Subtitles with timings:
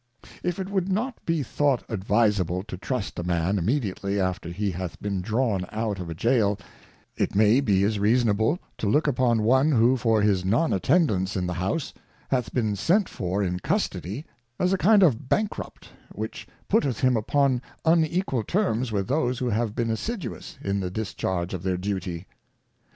[0.41, 0.63] If Mevibers in Parliament.
[0.63, 4.71] r45 If it would not be thought advisable to trust a Man immediately after he
[4.71, 6.57] hath been drawn out of a Gaol,
[7.15, 11.45] it may be as reasonable to look upon one who for his Non attendance in
[11.45, 11.93] the House
[12.31, 14.25] hath been sent for in Custody,
[14.57, 19.75] as a kind of Bankrupt, which putteth him upon unequal terms with those who have
[19.75, 22.25] been assiduous in the discharge of their Duty.